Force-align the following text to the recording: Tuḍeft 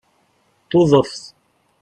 Tuḍeft 0.69 1.15